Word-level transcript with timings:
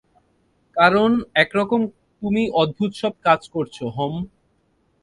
কারণ 0.77 1.11
একরকম 1.35 1.81
তুমি 2.21 2.43
অদ্ভুত 2.53 2.91
সব 2.93 3.13
কাজ 3.23 3.41
করেছো 3.49 3.85
হম। 3.89 4.13